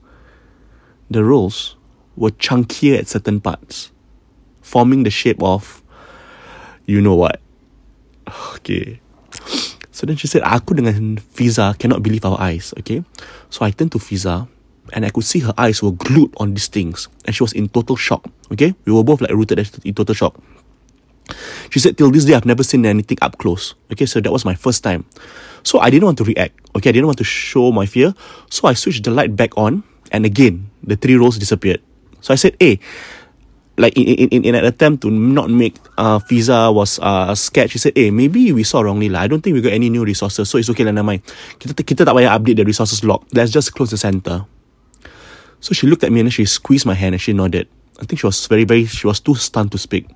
The 1.11 1.23
rolls 1.23 1.77
were 2.17 2.35
chunkier 2.35 2.99
at 2.99 3.07
certain 3.07 3.41
parts, 3.41 3.93
forming 4.61 5.05
the 5.05 5.15
shape 5.15 5.41
of, 5.43 5.83
you 6.87 7.01
know 7.01 7.15
what. 7.15 7.41
Okay. 8.59 9.01
So 9.93 10.07
then 10.09 10.17
she 10.17 10.27
said, 10.27 10.43
aku 10.43 10.73
dengan 10.75 11.21
Fiza 11.21 11.79
cannot 11.79 12.03
believe 12.03 12.25
our 12.25 12.41
eyes, 12.41 12.73
okay? 12.81 13.05
So 13.53 13.63
I 13.63 13.71
turned 13.71 13.93
to 13.93 14.01
Fiza 14.01 14.49
and 14.97 15.05
I 15.05 15.13
could 15.13 15.23
see 15.23 15.45
her 15.45 15.53
eyes 15.55 15.85
were 15.85 15.93
glued 15.93 16.33
on 16.41 16.57
these 16.57 16.67
things 16.67 17.07
and 17.29 17.37
she 17.37 17.45
was 17.45 17.53
in 17.53 17.69
total 17.69 17.95
shock, 17.95 18.25
okay? 18.51 18.75
We 18.89 18.91
were 18.91 19.05
both 19.05 19.21
like 19.21 19.31
rooted 19.31 19.61
in 19.61 19.95
total 19.95 20.17
shock. 20.17 20.35
She 21.71 21.79
said, 21.79 21.97
till 21.97 22.11
this 22.11 22.25
day, 22.25 22.35
I've 22.35 22.45
never 22.45 22.63
seen 22.63 22.85
anything 22.85 23.19
up 23.23 23.39
close. 23.39 23.75
Okay, 23.93 24.07
so 24.07 24.21
that 24.21 24.33
was 24.33 24.45
my 24.45 24.55
first 24.55 24.83
time. 24.83 25.05
So 25.63 25.79
I 25.79 25.91
didn't 25.91 26.05
want 26.05 26.19
to 26.19 26.25
react. 26.25 26.59
Okay, 26.77 26.91
I 26.91 26.93
didn't 26.93 27.07
want 27.07 27.19
to 27.19 27.25
show 27.25 27.71
my 27.73 27.87
fear. 27.87 28.15
So 28.51 28.69
I 28.69 28.75
switched 28.75 29.05
the 29.05 29.11
light 29.11 29.37
back 29.37 29.57
on, 29.57 29.85
and 30.11 30.27
again, 30.27 30.71
the 30.83 30.97
three 30.97 31.17
rolls 31.17 31.39
disappeared. 31.39 31.81
So 32.21 32.35
I 32.35 32.37
said, 32.37 32.57
hey, 32.59 32.81
like 33.79 33.97
in, 33.97 34.29
in, 34.29 34.45
in 34.45 34.55
an 34.55 34.65
attempt 34.65 35.03
to 35.03 35.11
not 35.11 35.49
make 35.51 35.77
uh, 35.97 36.19
Fiza 36.19 36.75
was 36.75 36.99
uh, 37.01 37.35
scared, 37.35 37.71
she 37.71 37.79
said, 37.79 37.93
hey, 37.97 38.11
maybe 38.11 38.53
we 38.53 38.63
saw 38.63 38.81
wrongly 38.81 39.09
lah. 39.09 39.21
I 39.21 39.29
don't 39.29 39.41
think 39.41 39.55
we 39.55 39.61
got 39.61 39.73
any 39.73 39.89
new 39.89 40.05
resources, 40.05 40.51
so 40.51 40.59
it's 40.59 40.69
okay 40.71 40.85
lah, 40.85 40.93
never 40.93 41.07
mind. 41.07 41.23
Kita, 41.59 41.75
kita 41.81 42.05
tak 42.05 42.15
payah 42.15 42.37
update 42.37 42.57
the 42.57 42.65
resources 42.65 43.03
log. 43.03 43.25
Let's 43.33 43.51
just 43.51 43.73
close 43.73 43.91
the 43.91 43.99
center. 43.99 44.45
So 45.61 45.73
she 45.73 45.87
looked 45.87 46.05
at 46.05 46.11
me 46.11 46.21
and 46.21 46.33
she 46.33 46.45
squeezed 46.45 46.87
my 46.87 46.95
hand 46.95 47.15
and 47.15 47.23
she 47.23 47.33
nodded. 47.33 47.69
I 48.01 48.05
think 48.05 48.19
she 48.19 48.27
was 48.27 48.47
very, 48.47 48.65
very, 48.65 48.85
she 48.85 49.07
was 49.07 49.21
too 49.21 49.35
stunned 49.37 49.71
to 49.73 49.79
speak. 49.79 50.11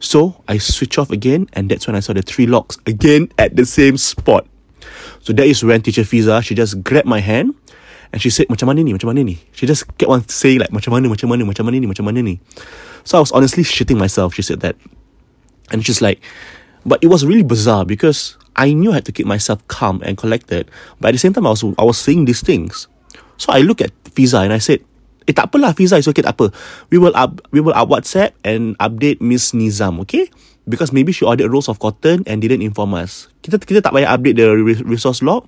So 0.00 0.42
I 0.48 0.58
switch 0.58 0.98
off 0.98 1.10
again, 1.10 1.48
and 1.52 1.70
that's 1.70 1.86
when 1.86 1.94
I 1.94 2.00
saw 2.00 2.12
the 2.12 2.22
three 2.22 2.46
locks 2.46 2.78
again 2.86 3.30
at 3.38 3.54
the 3.54 3.64
same 3.64 3.96
spot. 3.96 4.46
So 5.20 5.32
that 5.34 5.46
is 5.46 5.62
when 5.62 5.82
teacher 5.82 6.02
Fiza, 6.02 6.42
she 6.42 6.54
just 6.54 6.82
grabbed 6.82 7.06
my 7.06 7.20
hand 7.20 7.54
and 8.12 8.20
she 8.20 8.30
said, 8.30 8.48
macam 8.48 8.66
mana 8.66 8.82
ni, 8.82 8.92
macam 8.92 9.12
mana 9.12 9.22
ni? 9.22 9.38
She 9.52 9.66
just 9.66 9.86
kept 9.98 10.10
on 10.10 10.26
saying 10.28 10.58
like, 10.58 10.70
macam 10.70 10.90
mana, 10.90 11.08
macam 11.08 11.28
mana, 11.28 11.44
macam 11.44 11.64
mana 11.68 11.78
ni, 11.78 11.86
macam 11.86 12.04
mana 12.04 12.22
ni. 12.22 12.40
So 13.04 13.18
I 13.18 13.20
was 13.20 13.30
honestly 13.32 13.62
shitting 13.62 13.98
myself, 13.98 14.34
she 14.34 14.42
said 14.42 14.60
that. 14.60 14.76
And 15.70 15.84
she's 15.84 16.02
like, 16.02 16.20
but 16.84 16.98
it 17.04 17.06
was 17.06 17.24
really 17.24 17.44
bizarre 17.44 17.84
because 17.84 18.36
I 18.56 18.72
knew 18.72 18.90
I 18.90 19.04
had 19.04 19.06
to 19.06 19.12
keep 19.12 19.26
myself 19.26 19.62
calm 19.68 20.02
and 20.02 20.18
collected. 20.18 20.70
But 20.98 21.08
at 21.08 21.12
the 21.12 21.22
same 21.22 21.32
time, 21.32 21.46
I 21.46 21.50
was, 21.50 21.62
I 21.78 21.84
was 21.84 21.98
saying 21.98 22.24
these 22.24 22.40
things. 22.40 22.88
So 23.36 23.52
I 23.52 23.60
look 23.60 23.80
at 23.80 23.92
Fiza 24.04 24.42
and 24.42 24.52
I 24.52 24.58
said, 24.58 24.82
Eh 25.30 25.34
tak 25.36 25.54
apalah 25.54 25.70
Fiza 25.70 25.94
It's 25.94 26.10
okay 26.10 26.26
tak 26.26 26.34
apa. 26.34 26.50
We 26.90 26.98
will 26.98 27.14
up, 27.14 27.38
we 27.54 27.62
will 27.62 27.76
up 27.78 27.86
WhatsApp 27.86 28.34
And 28.42 28.74
update 28.82 29.22
Miss 29.22 29.54
Nizam 29.54 30.02
Okay? 30.02 30.26
Because 30.66 30.90
maybe 30.90 31.14
she 31.14 31.22
ordered 31.22 31.46
rolls 31.46 31.70
of 31.70 31.78
cotton 31.78 32.26
And 32.26 32.42
didn't 32.42 32.66
inform 32.66 32.98
us. 32.98 33.30
Kita 33.46 33.62
kita 33.62 33.78
tak 33.78 33.94
payah 33.94 34.10
update 34.10 34.34
the 34.34 34.50
resource 34.82 35.22
log. 35.22 35.46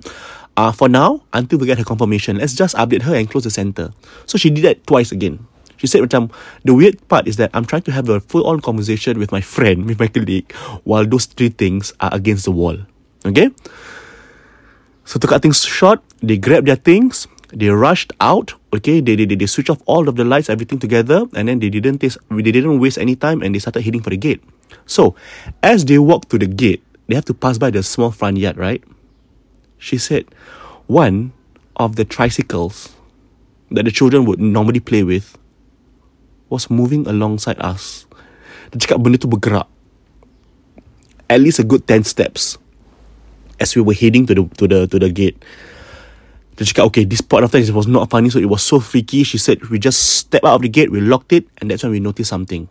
Uh, 0.54 0.70
For 0.70 0.86
now 0.86 1.26
Until 1.34 1.58
we 1.58 1.66
get 1.66 1.82
her 1.82 1.88
confirmation 1.88 2.38
Let's 2.38 2.54
just 2.54 2.78
update 2.78 3.02
her 3.02 3.18
And 3.18 3.26
close 3.26 3.42
the 3.42 3.50
center. 3.50 3.90
So 4.30 4.38
she 4.38 4.54
did 4.54 4.62
that 4.62 4.86
twice 4.86 5.10
again. 5.10 5.42
She 5.82 5.90
said 5.90 6.06
macam 6.06 6.30
The 6.62 6.78
weird 6.78 7.02
part 7.10 7.26
is 7.26 7.42
that 7.42 7.50
I'm 7.50 7.66
trying 7.66 7.82
to 7.90 7.92
have 7.92 8.06
a 8.06 8.22
full 8.22 8.46
on 8.46 8.62
conversation 8.62 9.18
With 9.18 9.34
my 9.34 9.42
friend 9.42 9.82
With 9.90 9.98
my 9.98 10.06
colleague 10.06 10.46
While 10.86 11.10
those 11.10 11.26
three 11.26 11.50
things 11.50 11.90
Are 11.98 12.14
against 12.14 12.46
the 12.46 12.54
wall. 12.54 12.78
Okay? 13.26 13.50
So 15.02 15.18
to 15.18 15.26
cut 15.26 15.42
things 15.42 15.66
short 15.66 15.98
They 16.22 16.38
grab 16.38 16.70
their 16.70 16.78
things 16.78 17.26
they 17.52 17.68
rushed 17.68 18.12
out 18.20 18.54
okay? 18.72 19.00
They, 19.00 19.16
they, 19.16 19.26
they 19.26 19.46
switch 19.46 19.70
off 19.70 19.80
all 19.86 20.08
of 20.08 20.16
the 20.16 20.24
lights 20.24 20.48
everything 20.48 20.78
together 20.78 21.24
and 21.34 21.48
then 21.48 21.60
they 21.60 21.68
didn't 21.68 21.98
taste, 21.98 22.18
they 22.30 22.52
didn't 22.52 22.80
waste 22.80 22.98
any 22.98 23.16
time 23.16 23.42
and 23.42 23.54
they 23.54 23.58
started 23.58 23.82
heading 23.82 24.02
for 24.02 24.10
the 24.10 24.16
gate. 24.16 24.42
So 24.86 25.14
as 25.62 25.84
they 25.84 25.98
walk 25.98 26.28
to 26.30 26.38
the 26.38 26.46
gate 26.46 26.82
they 27.06 27.14
have 27.14 27.26
to 27.26 27.34
pass 27.34 27.58
by 27.58 27.70
the 27.70 27.82
small 27.82 28.10
front 28.10 28.38
yard 28.38 28.56
right? 28.56 28.82
She 29.78 29.98
said 29.98 30.26
one 30.86 31.32
of 31.76 31.96
the 31.96 32.04
tricycles 32.04 32.94
that 33.70 33.84
the 33.84 33.90
children 33.90 34.24
would 34.24 34.40
normally 34.40 34.80
play 34.80 35.02
with 35.02 35.36
was 36.48 36.68
moving 36.68 37.06
alongside 37.08 37.56
us. 37.60 38.04
Dia 38.72 38.80
cakap 38.84 39.00
benda 39.00 39.16
tu 39.16 39.28
bergerak. 39.28 39.68
At 41.32 41.40
least 41.40 41.60
a 41.60 41.64
good 41.64 41.88
10 41.88 42.04
steps 42.04 42.60
as 43.56 43.72
we 43.72 43.80
were 43.80 43.96
heading 43.96 44.28
to 44.28 44.36
the 44.36 44.44
to 44.60 44.64
the 44.68 44.84
to 44.84 44.96
the 45.00 45.08
gate 45.08 45.40
dia 46.56 46.84
okay, 46.84 47.04
this 47.04 47.20
part 47.20 47.44
of 47.44 47.50
time 47.50 47.64
was 47.74 47.86
not 47.86 48.10
funny, 48.10 48.28
so 48.28 48.38
it 48.38 48.48
was 48.48 48.62
so 48.62 48.80
freaky. 48.80 49.24
She 49.24 49.38
said, 49.38 49.62
we 49.70 49.78
just 49.78 50.20
step 50.20 50.44
out 50.44 50.56
of 50.56 50.62
the 50.62 50.68
gate, 50.68 50.92
we 50.92 51.00
locked 51.00 51.32
it, 51.32 51.46
and 51.58 51.70
that's 51.70 51.82
when 51.82 51.92
we 51.92 52.00
noticed 52.00 52.28
something. 52.28 52.68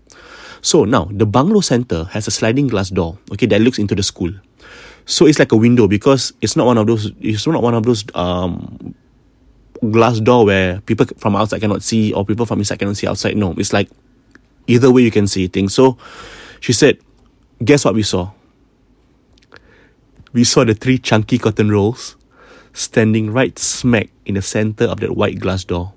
So 0.61 0.85
now, 0.85 1.09
the 1.09 1.25
bungalow 1.25 1.61
center 1.61 2.05
has 2.13 2.27
a 2.27 2.31
sliding 2.31 2.67
glass 2.67 2.89
door, 2.89 3.17
okay, 3.33 3.47
that 3.47 3.61
looks 3.61 3.79
into 3.79 3.95
the 3.95 4.03
school. 4.03 4.31
So 5.05 5.25
it's 5.25 5.39
like 5.39 5.51
a 5.51 5.57
window 5.57 5.87
because 5.87 6.33
it's 6.41 6.55
not 6.55 6.67
one 6.67 6.77
of 6.77 6.85
those, 6.85 7.11
it's 7.19 7.47
not 7.47 7.63
one 7.63 7.73
of 7.73 7.83
those 7.83 8.05
um, 8.13 8.93
glass 9.89 10.19
door 10.19 10.45
where 10.45 10.79
people 10.81 11.07
from 11.17 11.35
outside 11.35 11.59
cannot 11.59 11.81
see 11.81 12.13
or 12.13 12.23
people 12.23 12.45
from 12.45 12.59
inside 12.59 12.77
cannot 12.77 12.97
see 12.97 13.07
outside. 13.07 13.35
No, 13.35 13.53
it's 13.57 13.73
like 13.73 13.89
either 14.67 14.91
way 14.91 15.01
you 15.01 15.11
can 15.11 15.27
see 15.27 15.47
things. 15.47 15.73
So 15.73 15.97
she 16.59 16.71
said, 16.71 16.99
guess 17.63 17.83
what 17.83 17.95
we 17.95 18.03
saw? 18.03 18.31
We 20.33 20.43
saw 20.43 20.63
the 20.63 20.75
three 20.75 20.99
chunky 20.99 21.39
cotton 21.39 21.71
rolls 21.71 22.15
standing 22.73 23.31
right 23.31 23.57
smack 23.57 24.09
in 24.25 24.35
the 24.35 24.41
center 24.41 24.85
of 24.85 24.99
that 24.99 25.15
white 25.15 25.39
glass 25.39 25.63
door. 25.63 25.93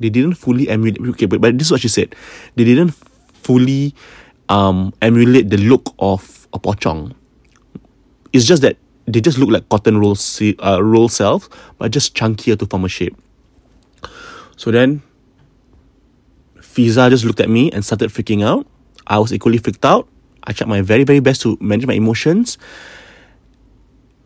They 0.00 0.10
didn't 0.10 0.34
fully 0.34 0.68
emulate. 0.68 1.00
Okay, 1.00 1.26
but, 1.26 1.40
but 1.40 1.58
this 1.58 1.68
is 1.68 1.72
what 1.72 1.80
she 1.80 1.88
said. 1.88 2.14
They 2.54 2.64
didn't 2.64 2.92
fully 3.32 3.94
um, 4.48 4.92
emulate 5.02 5.50
the 5.50 5.56
look 5.56 5.94
of 5.98 6.46
a 6.52 6.58
pocong. 6.58 7.14
It's 8.32 8.44
just 8.44 8.62
that 8.62 8.76
they 9.06 9.20
just 9.20 9.38
look 9.38 9.50
like 9.50 9.68
cotton 9.68 9.98
roll, 9.98 10.16
uh, 10.62 10.82
roll 10.82 11.08
cells, 11.08 11.48
but 11.78 11.90
just 11.90 12.14
chunkier 12.14 12.58
to 12.58 12.66
form 12.66 12.84
a 12.84 12.88
shape. 12.88 13.16
So 14.56 14.70
then, 14.70 15.02
Fiza 16.58 17.10
just 17.10 17.24
looked 17.24 17.40
at 17.40 17.48
me 17.48 17.70
and 17.72 17.84
started 17.84 18.10
freaking 18.10 18.44
out. 18.44 18.66
I 19.06 19.18
was 19.18 19.32
equally 19.32 19.58
freaked 19.58 19.84
out. 19.84 20.08
I 20.44 20.52
tried 20.52 20.68
my 20.68 20.82
very, 20.82 21.04
very 21.04 21.20
best 21.20 21.42
to 21.42 21.56
manage 21.60 21.86
my 21.86 21.94
emotions. 21.94 22.58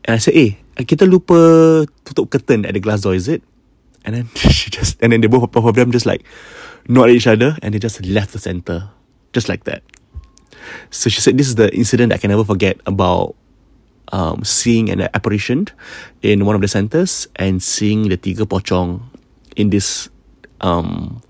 And 0.05 0.17
I 0.17 0.19
said, 0.19 0.35
eh, 0.35 0.59
kita 0.77 1.07
lupa 1.07 1.87
tutup 2.05 2.31
curtain 2.31 2.67
at 2.67 2.75
the 2.75 2.81
glass 2.81 3.03
door, 3.03 3.15
is 3.15 3.29
it? 3.29 3.43
And 4.05 4.17
then 4.17 4.27
she 4.51 4.71
just, 4.71 4.99
and 5.01 5.13
then 5.13 5.21
they 5.21 5.29
both, 5.29 5.51
both 5.51 5.65
of 5.65 5.75
them 5.75 5.93
just 5.93 6.07
like 6.07 6.25
nod 6.89 7.11
at 7.11 7.15
each 7.15 7.27
other 7.27 7.57
and 7.63 7.75
they 7.75 7.79
just 7.79 8.05
left 8.05 8.33
the 8.33 8.39
center. 8.39 8.91
Just 9.33 9.49
like 9.49 9.65
that. 9.65 9.83
So 10.91 11.09
she 11.09 11.21
said, 11.21 11.39
this 11.39 11.49
is 11.49 11.55
the 11.55 11.73
incident 11.75 12.13
I 12.13 12.19
can 12.19 12.31
never 12.31 12.45
forget 12.45 12.79
about 12.85 13.35
um, 14.13 14.45
seeing 14.45 14.91
an 14.91 15.09
apparition 15.15 15.69
in 16.21 16.45
one 16.45 16.55
of 16.55 16.61
the 16.61 16.69
centers 16.69 17.27
and 17.37 17.63
seeing 17.63 18.09
the 18.09 18.19
tiga 18.19 18.45
pocong 18.45 19.01
in 19.57 19.71
this 19.71 20.09
um, 20.61 21.23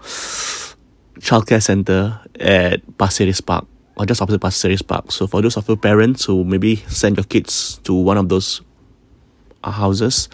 childcare 1.23 1.63
center 1.63 2.21
at 2.41 2.83
Pasir 2.99 3.27
Ris 3.27 3.41
Park 3.41 3.67
or 3.97 4.07
just 4.07 4.23
opposite 4.23 4.41
Pasir 4.41 4.71
Ris 4.71 4.83
Park. 4.83 5.13
So 5.13 5.27
for 5.27 5.43
those 5.43 5.57
of 5.57 5.69
you 5.69 5.77
parents 5.77 6.25
who 6.25 6.45
maybe 6.45 6.77
send 6.89 7.17
your 7.17 7.25
kids 7.25 7.79
to 7.85 7.95
one 7.95 8.17
of 8.17 8.29
those 8.29 8.63
uh, 9.65 9.71
houses, 9.71 10.29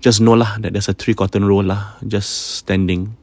just 0.00 0.20
know 0.20 0.34
lah 0.34 0.58
that 0.60 0.72
there's 0.72 0.88
a 0.88 0.94
three 0.94 1.14
cotton 1.14 1.44
roll 1.44 1.64
lah 1.64 1.96
just 2.06 2.56
standing, 2.56 3.16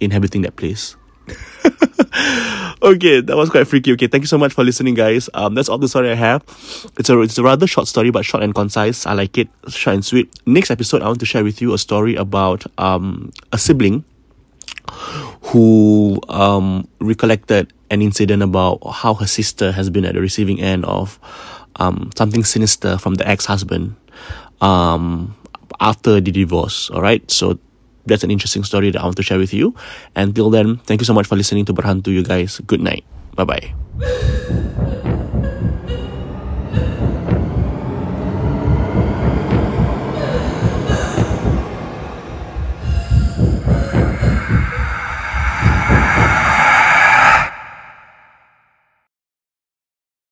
inhabiting 0.00 0.42
that 0.42 0.56
place. 0.56 0.96
okay, 2.82 3.20
that 3.20 3.36
was 3.36 3.50
quite 3.50 3.66
freaky. 3.66 3.92
Okay, 3.92 4.06
thank 4.06 4.22
you 4.22 4.28
so 4.28 4.38
much 4.38 4.52
for 4.52 4.64
listening, 4.64 4.94
guys. 4.94 5.28
Um, 5.34 5.54
that's 5.54 5.68
all 5.68 5.78
the 5.78 5.88
story 5.88 6.10
I 6.10 6.14
have. 6.14 6.42
It's 6.98 7.10
a 7.10 7.20
it's 7.20 7.36
a 7.36 7.42
rather 7.42 7.66
short 7.66 7.88
story, 7.88 8.10
but 8.10 8.24
short 8.24 8.42
and 8.42 8.54
concise. 8.54 9.06
I 9.06 9.12
like 9.12 9.36
it, 9.36 9.48
short 9.68 9.94
and 9.94 10.04
sweet. 10.04 10.32
Next 10.46 10.70
episode, 10.70 11.02
I 11.02 11.06
want 11.06 11.20
to 11.20 11.26
share 11.26 11.44
with 11.44 11.60
you 11.60 11.74
a 11.74 11.78
story 11.78 12.14
about 12.14 12.64
um 12.78 13.32
a 13.52 13.58
sibling 13.58 14.04
who 15.42 16.20
um 16.28 16.88
recollected 17.00 17.72
an 17.90 18.02
incident 18.02 18.42
about 18.42 18.78
how 18.92 19.14
her 19.14 19.26
sister 19.26 19.72
has 19.72 19.90
been 19.90 20.04
at 20.04 20.14
the 20.14 20.20
receiving 20.20 20.60
end 20.60 20.84
of 20.84 21.18
um, 21.76 22.10
something 22.16 22.44
sinister 22.44 22.98
from 22.98 23.14
the 23.14 23.26
ex-husband 23.26 23.96
um, 24.60 25.36
after 25.80 26.20
the 26.20 26.30
divorce. 26.30 26.90
All 26.90 27.00
right, 27.00 27.28
so 27.30 27.58
that's 28.06 28.24
an 28.24 28.30
interesting 28.30 28.64
story 28.64 28.90
that 28.90 29.00
I 29.00 29.04
want 29.04 29.16
to 29.16 29.22
share 29.22 29.38
with 29.38 29.54
you. 29.54 29.74
Until 30.16 30.50
then, 30.50 30.78
thank 30.78 31.00
you 31.00 31.04
so 31.04 31.14
much 31.14 31.26
for 31.26 31.36
listening 31.36 31.64
to 31.66 31.74
Berhantu, 31.74 32.08
you 32.08 32.22
guys. 32.22 32.60
Good 32.66 32.80
night. 32.80 33.04
Bye 33.34 33.44
bye. 33.44 34.64